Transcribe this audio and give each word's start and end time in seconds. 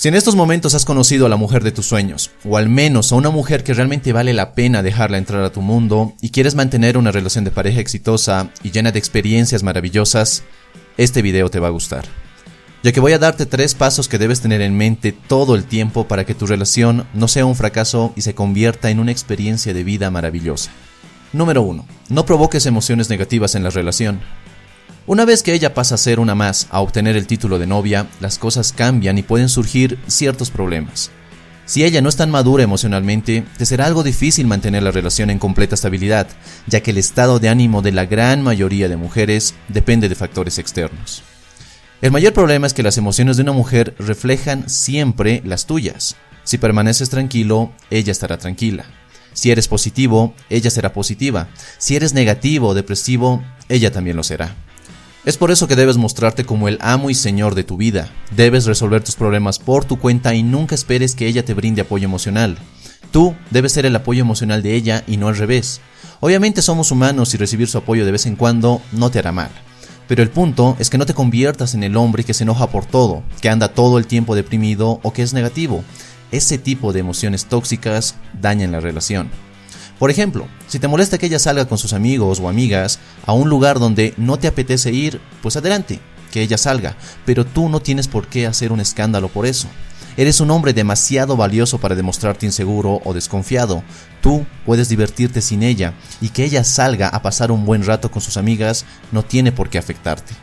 Si 0.00 0.06
en 0.06 0.14
estos 0.14 0.36
momentos 0.36 0.76
has 0.76 0.84
conocido 0.84 1.26
a 1.26 1.28
la 1.28 1.34
mujer 1.34 1.64
de 1.64 1.72
tus 1.72 1.86
sueños, 1.86 2.30
o 2.44 2.56
al 2.56 2.68
menos 2.68 3.10
a 3.10 3.16
una 3.16 3.30
mujer 3.30 3.64
que 3.64 3.74
realmente 3.74 4.12
vale 4.12 4.32
la 4.32 4.52
pena 4.52 4.84
dejarla 4.84 5.18
entrar 5.18 5.42
a 5.42 5.50
tu 5.50 5.60
mundo, 5.60 6.14
y 6.20 6.30
quieres 6.30 6.54
mantener 6.54 6.96
una 6.96 7.10
relación 7.10 7.42
de 7.42 7.50
pareja 7.50 7.80
exitosa 7.80 8.52
y 8.62 8.70
llena 8.70 8.92
de 8.92 9.00
experiencias 9.00 9.64
maravillosas, 9.64 10.44
este 10.98 11.20
video 11.20 11.50
te 11.50 11.58
va 11.58 11.66
a 11.66 11.72
gustar. 11.72 12.04
Ya 12.84 12.92
que 12.92 13.00
voy 13.00 13.10
a 13.10 13.18
darte 13.18 13.44
tres 13.44 13.74
pasos 13.74 14.06
que 14.06 14.18
debes 14.18 14.40
tener 14.40 14.60
en 14.60 14.76
mente 14.76 15.10
todo 15.10 15.56
el 15.56 15.64
tiempo 15.64 16.06
para 16.06 16.24
que 16.24 16.36
tu 16.36 16.46
relación 16.46 17.08
no 17.12 17.26
sea 17.26 17.44
un 17.44 17.56
fracaso 17.56 18.12
y 18.14 18.20
se 18.20 18.36
convierta 18.36 18.90
en 18.90 19.00
una 19.00 19.10
experiencia 19.10 19.74
de 19.74 19.82
vida 19.82 20.12
maravillosa. 20.12 20.70
Número 21.32 21.62
1. 21.62 21.84
No 22.10 22.24
provoques 22.24 22.66
emociones 22.66 23.10
negativas 23.10 23.56
en 23.56 23.64
la 23.64 23.70
relación. 23.70 24.20
Una 25.08 25.24
vez 25.24 25.42
que 25.42 25.54
ella 25.54 25.72
pasa 25.72 25.94
a 25.94 25.98
ser 25.98 26.20
una 26.20 26.34
más 26.34 26.66
a 26.68 26.82
obtener 26.82 27.16
el 27.16 27.26
título 27.26 27.58
de 27.58 27.66
novia, 27.66 28.08
las 28.20 28.36
cosas 28.36 28.74
cambian 28.74 29.16
y 29.16 29.22
pueden 29.22 29.48
surgir 29.48 29.98
ciertos 30.06 30.50
problemas. 30.50 31.10
Si 31.64 31.82
ella 31.82 32.02
no 32.02 32.10
es 32.10 32.16
tan 32.16 32.30
madura 32.30 32.62
emocionalmente, 32.62 33.42
te 33.56 33.64
será 33.64 33.86
algo 33.86 34.02
difícil 34.02 34.46
mantener 34.46 34.82
la 34.82 34.90
relación 34.90 35.30
en 35.30 35.38
completa 35.38 35.76
estabilidad, 35.76 36.26
ya 36.66 36.82
que 36.82 36.90
el 36.90 36.98
estado 36.98 37.38
de 37.38 37.48
ánimo 37.48 37.80
de 37.80 37.92
la 37.92 38.04
gran 38.04 38.42
mayoría 38.42 38.90
de 38.90 38.98
mujeres 38.98 39.54
depende 39.68 40.10
de 40.10 40.14
factores 40.14 40.58
externos. 40.58 41.22
El 42.02 42.10
mayor 42.10 42.34
problema 42.34 42.66
es 42.66 42.74
que 42.74 42.82
las 42.82 42.98
emociones 42.98 43.38
de 43.38 43.44
una 43.44 43.52
mujer 43.52 43.94
reflejan 43.98 44.68
siempre 44.68 45.40
las 45.42 45.64
tuyas. 45.64 46.16
Si 46.44 46.58
permaneces 46.58 47.08
tranquilo, 47.08 47.72
ella 47.88 48.12
estará 48.12 48.36
tranquila. 48.36 48.84
Si 49.32 49.50
eres 49.50 49.68
positivo, 49.68 50.34
ella 50.50 50.68
será 50.68 50.92
positiva. 50.92 51.48
Si 51.78 51.96
eres 51.96 52.12
negativo 52.12 52.68
o 52.68 52.74
depresivo, 52.74 53.42
ella 53.70 53.90
también 53.90 54.14
lo 54.14 54.22
será. 54.22 54.54
Es 55.28 55.36
por 55.36 55.50
eso 55.50 55.68
que 55.68 55.76
debes 55.76 55.98
mostrarte 55.98 56.46
como 56.46 56.68
el 56.68 56.78
amo 56.80 57.10
y 57.10 57.14
señor 57.14 57.54
de 57.54 57.62
tu 57.62 57.76
vida. 57.76 58.08
Debes 58.34 58.64
resolver 58.64 59.04
tus 59.04 59.14
problemas 59.14 59.58
por 59.58 59.84
tu 59.84 59.98
cuenta 59.98 60.34
y 60.34 60.42
nunca 60.42 60.74
esperes 60.74 61.14
que 61.14 61.26
ella 61.26 61.44
te 61.44 61.52
brinde 61.52 61.82
apoyo 61.82 62.06
emocional. 62.06 62.56
Tú 63.10 63.36
debes 63.50 63.72
ser 63.72 63.84
el 63.84 63.94
apoyo 63.94 64.22
emocional 64.22 64.62
de 64.62 64.74
ella 64.74 65.04
y 65.06 65.18
no 65.18 65.28
al 65.28 65.36
revés. 65.36 65.82
Obviamente 66.20 66.62
somos 66.62 66.90
humanos 66.92 67.34
y 67.34 67.36
recibir 67.36 67.68
su 67.68 67.76
apoyo 67.76 68.06
de 68.06 68.12
vez 68.12 68.24
en 68.24 68.36
cuando 68.36 68.80
no 68.92 69.10
te 69.10 69.18
hará 69.18 69.30
mal. 69.30 69.50
Pero 70.06 70.22
el 70.22 70.30
punto 70.30 70.76
es 70.78 70.88
que 70.88 70.96
no 70.96 71.04
te 71.04 71.12
conviertas 71.12 71.74
en 71.74 71.82
el 71.82 71.98
hombre 71.98 72.24
que 72.24 72.32
se 72.32 72.44
enoja 72.44 72.68
por 72.68 72.86
todo, 72.86 73.22
que 73.42 73.50
anda 73.50 73.68
todo 73.74 73.98
el 73.98 74.06
tiempo 74.06 74.34
deprimido 74.34 74.98
o 75.02 75.12
que 75.12 75.20
es 75.20 75.34
negativo. 75.34 75.84
Ese 76.32 76.56
tipo 76.56 76.94
de 76.94 77.00
emociones 77.00 77.44
tóxicas 77.44 78.14
dañan 78.40 78.72
la 78.72 78.80
relación. 78.80 79.28
Por 79.98 80.10
ejemplo, 80.10 80.46
si 80.68 80.78
te 80.78 80.88
molesta 80.88 81.18
que 81.18 81.26
ella 81.26 81.38
salga 81.38 81.66
con 81.66 81.78
sus 81.78 81.92
amigos 81.92 82.38
o 82.40 82.48
amigas 82.48 83.00
a 83.26 83.32
un 83.32 83.48
lugar 83.48 83.78
donde 83.80 84.14
no 84.16 84.38
te 84.38 84.46
apetece 84.46 84.92
ir, 84.92 85.20
pues 85.42 85.56
adelante, 85.56 85.98
que 86.30 86.42
ella 86.42 86.56
salga, 86.56 86.96
pero 87.24 87.44
tú 87.44 87.68
no 87.68 87.80
tienes 87.80 88.06
por 88.06 88.28
qué 88.28 88.46
hacer 88.46 88.70
un 88.70 88.80
escándalo 88.80 89.28
por 89.28 89.46
eso. 89.46 89.68
Eres 90.16 90.40
un 90.40 90.50
hombre 90.50 90.72
demasiado 90.72 91.36
valioso 91.36 91.78
para 91.78 91.94
demostrarte 91.94 92.44
inseguro 92.44 93.00
o 93.04 93.14
desconfiado. 93.14 93.84
Tú 94.20 94.46
puedes 94.66 94.88
divertirte 94.88 95.40
sin 95.40 95.62
ella 95.62 95.94
y 96.20 96.30
que 96.30 96.44
ella 96.44 96.64
salga 96.64 97.08
a 97.08 97.22
pasar 97.22 97.52
un 97.52 97.64
buen 97.64 97.84
rato 97.84 98.10
con 98.10 98.20
sus 98.20 98.36
amigas 98.36 98.84
no 99.12 99.24
tiene 99.24 99.52
por 99.52 99.68
qué 99.70 99.78
afectarte. 99.78 100.34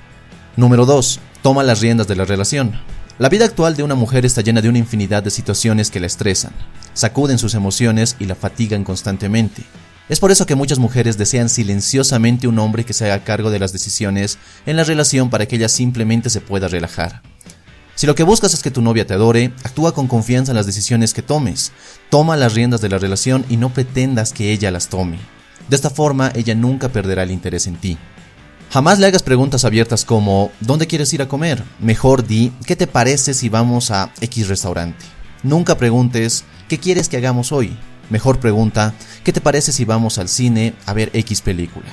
Número 0.56 0.86
2. 0.86 1.19
Toma 1.42 1.64
las 1.64 1.81
riendas 1.81 2.08
de 2.08 2.16
la 2.16 2.23
relación. 2.23 2.80
La 3.17 3.30
vida 3.30 3.45
actual 3.45 3.77
de 3.77 3.83
una 3.83 3.95
mujer 3.95 4.25
está 4.25 4.41
llena 4.41 4.61
de 4.61 4.67
una 4.67 4.77
infinidad 4.77 5.23
de 5.23 5.31
situaciones 5.31 5.89
que 5.89 6.02
la 6.02 6.08
estresan, 6.08 6.52
sacuden 6.94 7.38
sus 7.38 7.53
emociones 7.53 8.17
y 8.19 8.25
la 8.25 8.35
fatigan 8.35 8.83
constantemente. 8.83 9.63
Es 10.09 10.19
por 10.19 10.31
eso 10.31 10.45
que 10.45 10.55
muchas 10.55 10.80
mujeres 10.80 11.17
desean 11.17 11.47
silenciosamente 11.47 12.45
un 12.45 12.59
hombre 12.59 12.83
que 12.83 12.91
se 12.91 13.05
haga 13.05 13.23
cargo 13.23 13.52
de 13.52 13.59
las 13.59 13.72
decisiones 13.72 14.38
en 14.66 14.75
la 14.75 14.83
relación 14.83 15.30
para 15.30 15.45
que 15.45 15.55
ella 15.55 15.69
simplemente 15.69 16.30
se 16.30 16.41
pueda 16.41 16.67
relajar. 16.67 17.22
Si 17.95 18.05
lo 18.05 18.16
que 18.16 18.23
buscas 18.23 18.53
es 18.53 18.61
que 18.61 18.69
tu 18.69 18.81
novia 18.81 19.07
te 19.07 19.13
adore, 19.13 19.53
actúa 19.63 19.94
con 19.94 20.07
confianza 20.07 20.52
en 20.52 20.57
las 20.57 20.66
decisiones 20.66 21.13
que 21.13 21.22
tomes, 21.22 21.72
toma 22.09 22.35
las 22.35 22.53
riendas 22.53 22.81
de 22.81 22.89
la 22.89 22.97
relación 22.97 23.45
y 23.47 23.55
no 23.55 23.69
pretendas 23.73 24.33
que 24.33 24.52
ella 24.52 24.72
las 24.72 24.89
tome. 24.89 25.19
De 25.69 25.77
esta 25.77 25.89
forma 25.89 26.33
ella 26.35 26.53
nunca 26.53 26.89
perderá 26.89 27.23
el 27.23 27.31
interés 27.31 27.66
en 27.66 27.78
ti. 27.78 27.97
Jamás 28.72 29.00
le 29.00 29.08
hagas 29.08 29.24
preguntas 29.24 29.64
abiertas 29.64 30.03
como 30.03 30.52
¿dónde 30.59 30.88
quieres 30.88 31.14
ir 31.14 31.22
a 31.22 31.28
comer? 31.28 31.64
Mejor 31.80 32.28
di 32.28 32.52
¿qué 32.66 32.76
te 32.76 32.88
parece 32.88 33.34
si 33.34 33.50
vamos 33.50 33.92
a 33.92 34.12
X 34.20 34.48
restaurante? 34.48 35.06
Nunca 35.44 35.78
preguntes 35.78 36.44
¿qué 36.68 36.78
quieres 36.78 37.08
que 37.08 37.18
hagamos 37.18 37.52
hoy? 37.52 37.78
Mejor 38.09 38.40
pregunta 38.40 38.94
¿qué 39.24 39.31
te 39.31 39.42
parece 39.42 39.72
si 39.72 39.86
vamos 39.86 40.18
al 40.18 40.28
cine 40.28 40.74
a 40.86 40.94
ver 40.94 41.09
X 41.14 41.42
película? 41.42 41.88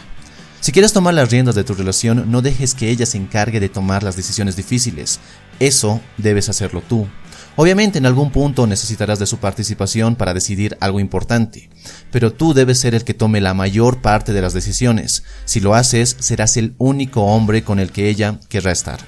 Si 0.63 0.71
quieres 0.71 0.93
tomar 0.93 1.15
las 1.15 1.29
riendas 1.31 1.57
de 1.57 1.65
tu 1.65 1.75
relación, 1.75 2.31
no 2.31 2.41
dejes 2.41 2.75
que 2.75 2.89
ella 2.89 3.05
se 3.05 3.19
encargue 3.19 3.59
de 3.59 3.69
tomar 3.69 4.05
las 4.05 4.15
decisiones 4.15 4.55
difíciles. 4.55 5.19
Eso 5.59 6.01
debes 6.19 6.49
hacerlo 6.49 6.85
tú. 6.89 7.09
Obviamente 7.55 7.99
en 7.99 8.07
algún 8.07 8.31
punto 8.31 8.67
necesitarás 8.67 9.19
de 9.19 9.27
su 9.27 9.37
participación 9.37 10.17
para 10.17 10.33
decidir 10.33 10.77
algo 10.81 11.01
importante, 11.01 11.69
pero 12.11 12.33
tú 12.33 12.55
debes 12.55 12.81
ser 12.81 12.95
el 12.95 13.05
que 13.05 13.13
tome 13.13 13.43
la 13.43 13.53
mayor 13.53 14.01
parte 14.01 14.33
de 14.33 14.41
las 14.41 14.55
decisiones. 14.55 15.23
Si 15.45 15.61
lo 15.61 15.75
haces, 15.75 16.17
serás 16.19 16.57
el 16.57 16.75
único 16.79 17.23
hombre 17.25 17.63
con 17.63 17.79
el 17.79 17.93
que 17.93 18.09
ella 18.09 18.41
querrá 18.49 18.73
estar. 18.73 19.01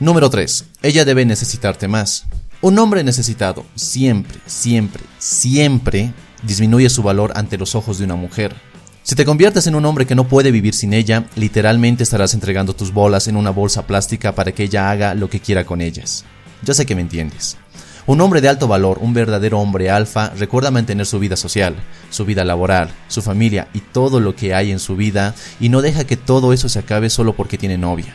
Número 0.00 0.30
3. 0.30 0.64
Ella 0.82 1.04
debe 1.04 1.26
necesitarte 1.26 1.86
más. 1.86 2.24
Un 2.62 2.78
hombre 2.78 3.04
necesitado 3.04 3.66
siempre, 3.74 4.40
siempre, 4.46 5.02
siempre 5.18 6.14
disminuye 6.42 6.88
su 6.88 7.02
valor 7.02 7.32
ante 7.36 7.58
los 7.58 7.74
ojos 7.74 7.98
de 7.98 8.04
una 8.04 8.16
mujer. 8.16 8.54
Si 9.02 9.14
te 9.14 9.26
conviertes 9.26 9.66
en 9.66 9.74
un 9.74 9.84
hombre 9.84 10.06
que 10.06 10.14
no 10.14 10.26
puede 10.26 10.50
vivir 10.50 10.72
sin 10.72 10.94
ella, 10.94 11.26
literalmente 11.36 12.02
estarás 12.02 12.32
entregando 12.32 12.74
tus 12.74 12.94
bolas 12.94 13.28
en 13.28 13.36
una 13.36 13.50
bolsa 13.50 13.86
plástica 13.86 14.34
para 14.34 14.52
que 14.52 14.64
ella 14.64 14.90
haga 14.90 15.14
lo 15.14 15.28
que 15.28 15.40
quiera 15.40 15.66
con 15.66 15.82
ellas. 15.82 16.24
Ya 16.62 16.72
sé 16.72 16.86
que 16.86 16.94
me 16.94 17.02
entiendes. 17.02 17.58
Un 18.06 18.20
hombre 18.20 18.42
de 18.42 18.50
alto 18.50 18.68
valor, 18.68 18.98
un 19.00 19.14
verdadero 19.14 19.58
hombre 19.60 19.90
alfa, 19.90 20.28
recuerda 20.36 20.70
mantener 20.70 21.06
su 21.06 21.18
vida 21.18 21.36
social, 21.36 21.74
su 22.10 22.26
vida 22.26 22.44
laboral, 22.44 22.90
su 23.08 23.22
familia 23.22 23.68
y 23.72 23.80
todo 23.80 24.20
lo 24.20 24.36
que 24.36 24.54
hay 24.54 24.72
en 24.72 24.78
su 24.78 24.94
vida 24.94 25.34
y 25.58 25.70
no 25.70 25.80
deja 25.80 26.04
que 26.04 26.18
todo 26.18 26.52
eso 26.52 26.68
se 26.68 26.80
acabe 26.80 27.08
solo 27.08 27.34
porque 27.34 27.56
tiene 27.56 27.78
novia. 27.78 28.14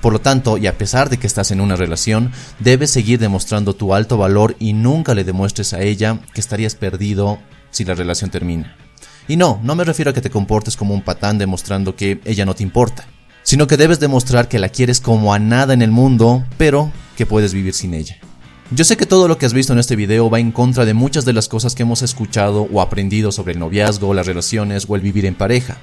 Por 0.00 0.12
lo 0.12 0.20
tanto, 0.20 0.58
y 0.58 0.66
a 0.66 0.76
pesar 0.76 1.08
de 1.08 1.18
que 1.18 1.28
estás 1.28 1.52
en 1.52 1.60
una 1.60 1.76
relación, 1.76 2.32
debes 2.58 2.90
seguir 2.90 3.20
demostrando 3.20 3.76
tu 3.76 3.94
alto 3.94 4.18
valor 4.18 4.56
y 4.58 4.72
nunca 4.72 5.14
le 5.14 5.22
demuestres 5.22 5.72
a 5.72 5.82
ella 5.82 6.18
que 6.34 6.40
estarías 6.40 6.74
perdido 6.74 7.38
si 7.70 7.84
la 7.84 7.94
relación 7.94 8.30
termina. 8.30 8.76
Y 9.28 9.36
no, 9.36 9.60
no 9.62 9.76
me 9.76 9.84
refiero 9.84 10.10
a 10.10 10.14
que 10.14 10.20
te 10.20 10.30
comportes 10.30 10.76
como 10.76 10.94
un 10.94 11.02
patán 11.02 11.38
demostrando 11.38 11.94
que 11.94 12.20
ella 12.24 12.44
no 12.44 12.56
te 12.56 12.64
importa, 12.64 13.06
sino 13.44 13.68
que 13.68 13.76
debes 13.76 14.00
demostrar 14.00 14.48
que 14.48 14.58
la 14.58 14.68
quieres 14.68 15.00
como 15.00 15.32
a 15.32 15.38
nada 15.38 15.74
en 15.74 15.82
el 15.82 15.92
mundo, 15.92 16.44
pero 16.56 16.90
que 17.16 17.26
puedes 17.26 17.54
vivir 17.54 17.74
sin 17.74 17.94
ella. 17.94 18.18
Yo 18.70 18.84
sé 18.84 18.98
que 18.98 19.06
todo 19.06 19.28
lo 19.28 19.38
que 19.38 19.46
has 19.46 19.54
visto 19.54 19.72
en 19.72 19.78
este 19.78 19.96
video 19.96 20.28
va 20.28 20.40
en 20.40 20.52
contra 20.52 20.84
de 20.84 20.92
muchas 20.92 21.24
de 21.24 21.32
las 21.32 21.48
cosas 21.48 21.74
que 21.74 21.84
hemos 21.84 22.02
escuchado 22.02 22.68
o 22.70 22.82
aprendido 22.82 23.32
sobre 23.32 23.54
el 23.54 23.58
noviazgo, 23.58 24.12
las 24.12 24.26
relaciones 24.26 24.84
o 24.86 24.94
el 24.94 25.00
vivir 25.00 25.24
en 25.24 25.34
pareja. 25.34 25.78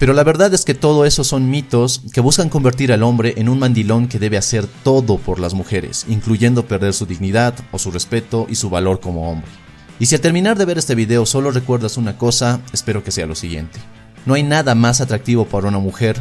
Pero 0.00 0.14
la 0.14 0.24
verdad 0.24 0.52
es 0.52 0.64
que 0.64 0.74
todo 0.74 1.04
eso 1.04 1.22
son 1.22 1.48
mitos 1.48 2.02
que 2.12 2.20
buscan 2.20 2.48
convertir 2.48 2.92
al 2.92 3.04
hombre 3.04 3.34
en 3.36 3.48
un 3.48 3.60
mandilón 3.60 4.08
que 4.08 4.18
debe 4.18 4.36
hacer 4.36 4.66
todo 4.82 5.18
por 5.18 5.38
las 5.38 5.54
mujeres, 5.54 6.06
incluyendo 6.08 6.66
perder 6.66 6.92
su 6.92 7.06
dignidad 7.06 7.54
o 7.70 7.78
su 7.78 7.92
respeto 7.92 8.48
y 8.50 8.56
su 8.56 8.68
valor 8.68 8.98
como 8.98 9.30
hombre. 9.30 9.52
Y 10.00 10.06
si 10.06 10.16
al 10.16 10.20
terminar 10.20 10.58
de 10.58 10.64
ver 10.64 10.76
este 10.76 10.96
video 10.96 11.26
solo 11.26 11.52
recuerdas 11.52 11.96
una 11.96 12.18
cosa, 12.18 12.60
espero 12.72 13.04
que 13.04 13.12
sea 13.12 13.26
lo 13.26 13.36
siguiente. 13.36 13.78
No 14.26 14.34
hay 14.34 14.42
nada 14.42 14.74
más 14.74 15.00
atractivo 15.00 15.46
para 15.46 15.68
una 15.68 15.78
mujer 15.78 16.20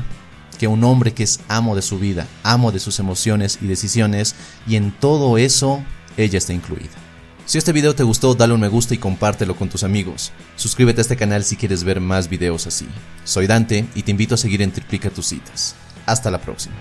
que 0.59 0.67
un 0.67 0.83
hombre 0.83 1.11
que 1.11 1.23
es 1.23 1.39
amo 1.47 1.75
de 1.75 1.81
su 1.81 1.97
vida, 1.97 2.27
amo 2.43 2.71
de 2.71 2.79
sus 2.79 2.99
emociones 2.99 3.57
y 3.63 3.65
decisiones, 3.65 4.35
y 4.67 4.75
en 4.75 4.91
todo 4.91 5.39
eso 5.39 5.83
ella 6.17 6.37
está 6.37 6.53
incluida. 6.53 6.91
Si 7.45 7.57
este 7.57 7.73
video 7.73 7.93
te 7.93 8.03
gustó, 8.03 8.35
dale 8.35 8.53
un 8.53 8.61
me 8.61 8.69
gusta 8.69 8.93
y 8.93 8.97
compártelo 8.97 9.55
con 9.55 9.69
tus 9.69 9.83
amigos. 9.83 10.31
Suscríbete 10.55 11.01
a 11.01 11.03
este 11.03 11.17
canal 11.17 11.43
si 11.43 11.57
quieres 11.57 11.83
ver 11.83 11.99
más 11.99 12.29
videos 12.29 12.67
así. 12.67 12.87
Soy 13.25 13.47
Dante 13.47 13.85
y 13.95 14.03
te 14.03 14.11
invito 14.11 14.35
a 14.35 14.37
seguir 14.37 14.61
en 14.61 14.71
Triplica 14.71 15.09
tus 15.09 15.27
citas. 15.27 15.75
Hasta 16.05 16.31
la 16.31 16.39
próxima. 16.39 16.75